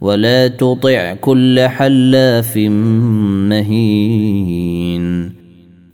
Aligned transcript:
ولا 0.00 0.48
تطع 0.48 1.14
كل 1.14 1.60
حلاف 1.60 2.56
مهين 3.48 5.32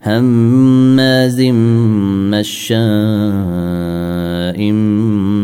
هماز 0.02 1.40
مشاء 2.32 2.74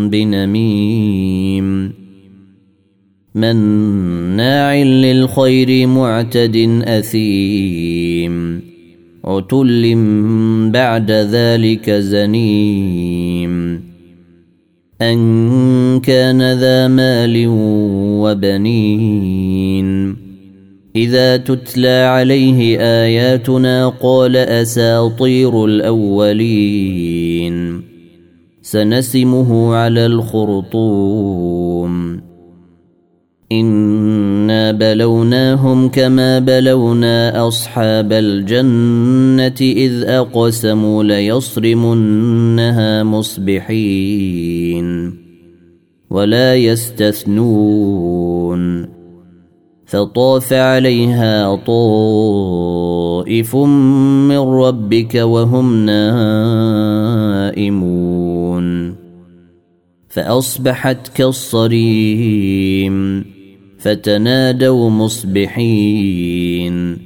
بنميم 0.09 1.93
مناع 3.35 4.75
للخير 4.75 5.87
معتد 5.87 6.83
أثيم 6.85 8.61
عتل 9.25 9.95
بعد 10.73 11.11
ذلك 11.11 11.91
زنيم 11.91 13.40
ان 15.03 16.01
كان 16.01 16.53
ذا 16.53 16.89
مال 16.89 17.45
وبنين 18.23 20.17
اذا 20.97 21.37
تتلى 21.37 21.89
عليه 21.89 22.81
اياتنا 22.81 23.89
قال 23.89 24.37
اساطير 24.37 25.65
الاولين 25.65 27.11
سنسمه 28.63 29.75
على 29.75 30.07
الخرطوم 30.07 31.51
انا 33.53 34.73
بلوناهم 34.73 35.89
كما 35.89 36.39
بلونا 36.39 37.49
اصحاب 37.49 38.13
الجنه 38.13 39.55
اذ 39.61 40.05
اقسموا 40.05 41.05
ليصرمنها 41.05 43.03
مصبحين 43.03 44.87
ولا 46.11 46.57
يستثنون 46.57 47.81
فطاف 49.87 50.53
عليها 50.53 51.57
طائف 51.57 53.57
من 53.57 54.39
ربك 54.39 55.15
وهم 55.15 55.87
نائمون 55.87 57.41
فاصبحت 60.09 61.09
كالصريم 61.09 62.91
فتنادوا 63.81 64.91
مصبحين. 64.91 66.99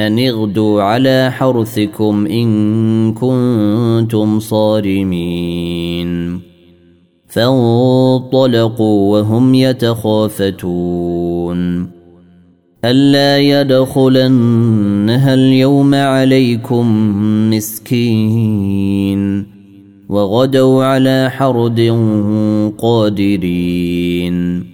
أن 0.00 0.18
اغدوا 0.18 0.82
على 0.82 1.30
حرثكم 1.32 2.26
إن 2.26 3.12
كنتم 3.12 4.40
صارمين. 4.40 6.40
فانطلقوا 7.28 9.12
وهم 9.12 9.54
يتخافتون. 9.54 11.58
ألا 12.84 13.38
يدخلنها 13.38 15.34
اليوم 15.34 15.94
عليكم 15.94 17.14
مسكين. 17.50 19.46
وغدوا 20.08 20.84
على 20.84 21.30
حرد 21.30 21.80
قادرين. 22.78 24.73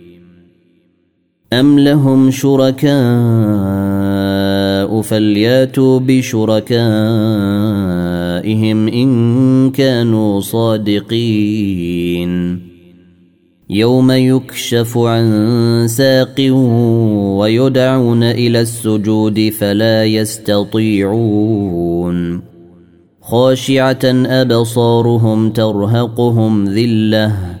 ام 1.53 1.79
لهم 1.79 2.31
شركاء 2.31 2.91
فلياتوا 5.01 5.99
بشركائهم 5.99 6.77
ان 8.87 9.71
كانوا 9.71 10.39
صادقين 10.41 11.91
يوم 13.69 14.11
يكشف 14.11 14.97
عن 14.97 15.85
ساق 15.87 16.35
ويدعون 17.39 18.23
إلى 18.23 18.61
السجود 18.61 19.49
فلا 19.59 20.05
يستطيعون 20.05 21.21
خاشعه 23.21 23.99
ابصارهم 24.25 25.49
ترهقهم 25.49 26.65
ذله 26.65 27.60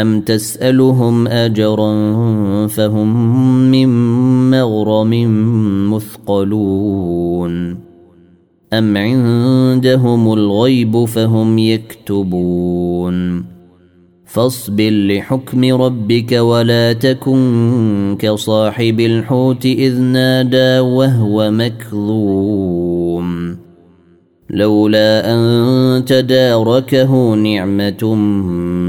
ام 0.00 0.20
تسالهم 0.20 1.26
اجرا 1.28 1.92
فهم 2.66 3.40
من 3.70 3.88
مغرم 4.50 5.12
مثقلون 5.94 7.78
ام 8.72 8.96
عندهم 8.96 10.32
الغيب 10.32 11.04
فهم 11.04 11.58
يكتبون 11.58 13.44
فاصبر 14.26 14.90
لحكم 14.90 15.64
ربك 15.64 16.32
ولا 16.32 16.92
تكن 16.92 18.16
كصاحب 18.18 19.00
الحوت 19.00 19.66
اذ 19.66 20.00
نادى 20.00 20.78
وهو 20.78 21.50
مكظوم 21.50 22.88
لولا 24.50 25.34
أن 25.34 26.04
تداركه 26.04 27.34
نعمة 27.34 28.14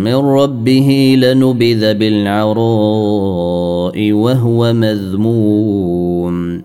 من 0.06 0.16
ربه 0.16 1.16
لنبذ 1.18 1.94
بالعراء 1.94 2.52
وهو 4.12 4.74
مذموم. 4.74 6.62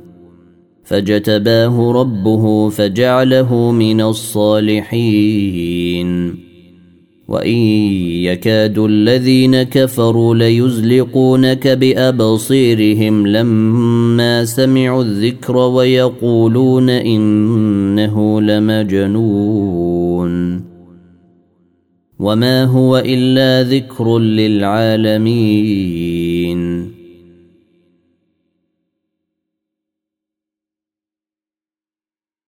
فجتباه 0.85 1.93
ربه 1.93 2.69
فجعله 2.69 3.71
من 3.71 4.01
الصالحين. 4.01 4.85
وإن 7.29 7.57
يكاد 8.23 8.79
الذين 8.79 9.63
كفروا 9.63 10.35
ليزلقونك 10.35 11.69
بأبصيرهم 11.69 13.27
لما 13.27 14.45
سمعوا 14.45 15.03
الذكر 15.03 15.57
ويقولون 15.57 16.91
إنه 16.91 18.41
لمجنون. 18.41 19.95
وما 22.19 22.65
هو 22.65 23.03
إلا 23.07 23.63
ذكر 23.71 24.19
للعالمين. 24.19 26.14